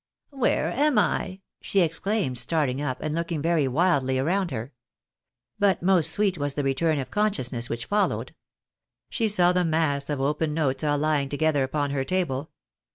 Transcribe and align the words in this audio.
"Where 0.31 0.71
am 0.71 0.97
I?" 0.97 1.41
she 1.61 1.81
exclaimed, 1.81 2.39
starting 2.39 2.81
up, 2.81 3.01
and 3.01 3.13
looking 3.13 3.39
very 3.39 3.67
wildly 3.67 4.19
round 4.19 4.49
her. 4.49 4.73
But 5.59 5.83
most 5.83 6.11
sweet 6.11 6.39
was 6.39 6.55
the 6.55 6.63
return 6.63 6.97
of 6.97 7.11
conscious 7.11 7.51
ness 7.51 7.69
which 7.69 7.85
followed. 7.85 8.33
She 9.11 9.27
saw 9.27 9.53
the 9.53 9.63
mass 9.63 10.09
of 10.09 10.19
open 10.19 10.55
notes 10.55 10.83
all 10.83 10.97
lying 10.97 11.29
together 11.29 11.61
upon 11.61 11.91
her 11.91 12.03
table. 12.03 12.49